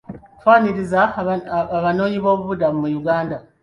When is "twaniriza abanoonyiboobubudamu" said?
0.39-2.77